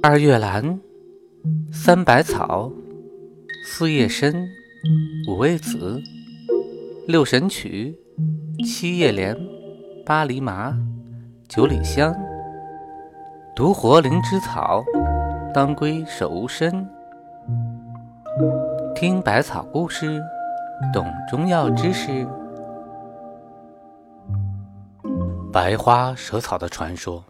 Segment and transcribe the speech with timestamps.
[0.00, 0.78] 二月兰，
[1.72, 2.70] 三百草，
[3.64, 4.32] 四叶参，
[5.28, 6.00] 五味子，
[7.08, 7.98] 六神曲，
[8.64, 9.36] 七叶莲，
[10.06, 10.78] 八厘麻，
[11.48, 12.14] 九里香，
[13.56, 14.84] 独活灵芝草，
[15.52, 16.88] 当归手无身。
[18.94, 20.22] 听百草故事，
[20.92, 22.24] 懂中药知识。
[25.52, 27.24] 白花蛇草的传说。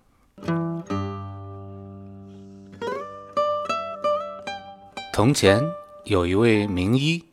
[5.18, 5.60] 从前
[6.04, 7.24] 有一位名医，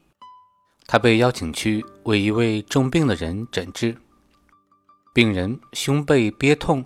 [0.88, 3.96] 他被邀请去为一位重病的人诊治。
[5.14, 6.84] 病人胸背憋痛，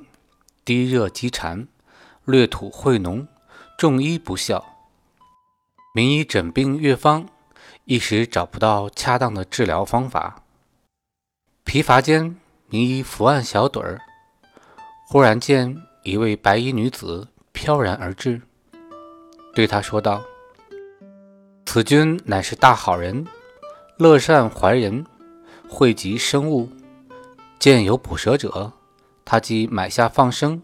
[0.65, 1.67] 低热积痰，
[2.25, 3.27] 略吐秽脓，
[3.77, 4.75] 众医不效。
[5.95, 7.29] 名医诊病药方
[7.85, 10.43] 一时找不到恰当的治疗方法。
[11.63, 12.35] 疲乏间，
[12.67, 14.01] 名医伏案小盹儿，
[15.07, 18.41] 忽然见一位白衣女子飘然而至，
[19.55, 20.21] 对他说道。
[21.71, 23.27] 此君乃是大好人，
[23.97, 25.05] 乐善怀人，
[25.67, 26.67] 惠及生物。
[27.59, 28.73] 见有捕蛇者，
[29.23, 30.59] 他即买下放生。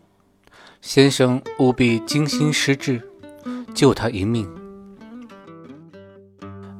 [0.81, 3.07] 先生务必精心施治，
[3.75, 4.51] 救他一命。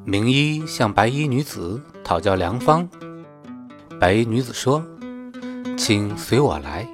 [0.04, 2.90] 名医向白衣女子讨教良方。
[4.00, 4.84] 白衣女子说
[5.78, 6.88] ：“请随我来。”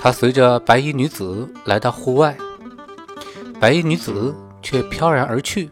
[0.00, 2.36] 他随着白衣女子来到户外，
[3.60, 5.70] 白衣女子却飘然而去。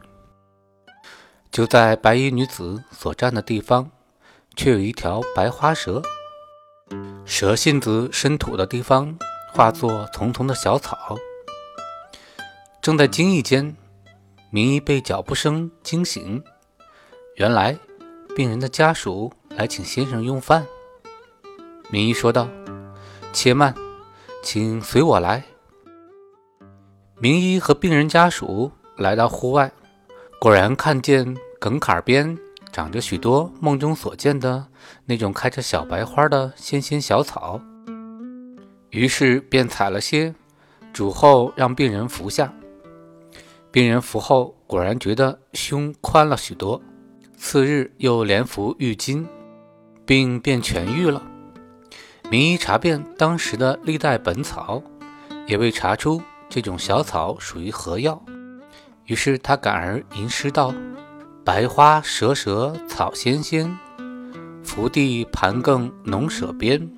[1.50, 3.90] 就在白衣女子所站的地方，
[4.54, 6.00] 却有一条白花蛇。
[7.24, 9.18] 蛇信子深土的地方，
[9.52, 11.18] 化作丛丛的小草。
[12.80, 13.76] 正在惊异间，
[14.50, 16.42] 名医被脚步声惊醒。
[17.34, 17.76] 原来，
[18.36, 20.64] 病人的家属来请先生用饭。
[21.90, 22.48] 名医说道
[23.34, 23.74] ：“且慢，
[24.44, 25.42] 请随我来。”
[27.18, 29.72] 名医和病人家属来到户外。
[30.40, 32.38] 果然看见梗坎边
[32.72, 34.66] 长着许多梦中所见的
[35.04, 37.60] 那种开着小白花的纤纤小草，
[38.88, 40.34] 于是便采了些，
[40.94, 42.50] 煮后让病人服下。
[43.70, 46.80] 病人服后果然觉得胸宽了许多，
[47.36, 49.26] 次日又连服浴巾，
[50.06, 51.22] 病便痊愈了。
[52.30, 54.82] 名医查遍当时的历代本草，
[55.46, 58.24] 也未查出这种小草属于何药。
[59.10, 60.72] 于是他感而吟诗道
[61.44, 63.76] ：“白花蛇蛇草纤纤，
[64.62, 66.88] 福地盘亘农舍边。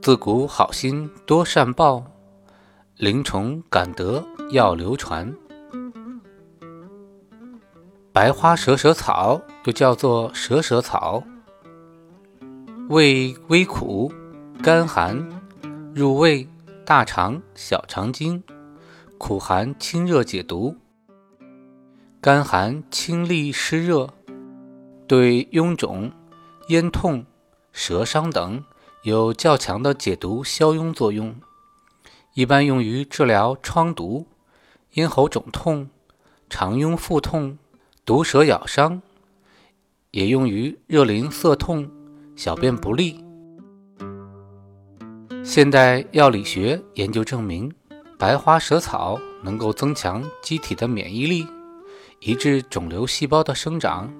[0.00, 2.04] 自古好心多善报，
[2.98, 5.34] 灵虫感得要流传。”
[8.14, 11.24] 白花蛇蛇草又叫做蛇蛇草，
[12.90, 14.12] 味微苦，
[14.62, 15.28] 甘寒，
[15.92, 16.48] 入胃、
[16.86, 18.40] 大肠、小肠经，
[19.18, 20.76] 苦寒清热解毒。
[22.28, 24.10] 甘寒清利湿热，
[25.06, 26.12] 对臃肿、
[26.68, 27.24] 咽痛、
[27.72, 28.62] 舌伤等
[29.02, 31.34] 有较强的解毒消痈作用。
[32.34, 34.26] 一般用于治疗疮毒、
[34.92, 35.88] 咽喉肿痛、
[36.50, 37.56] 肠痈腹痛、
[38.04, 39.00] 毒蛇咬伤，
[40.10, 41.90] 也用于热淋涩痛、
[42.36, 43.24] 小便不利。
[45.42, 47.72] 现代药理学研究证明，
[48.18, 51.46] 白花蛇草能够增强机体的免疫力。
[52.20, 54.12] 抑制肿瘤细胞的生长，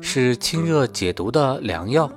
[0.00, 2.10] 是清热解毒的良药。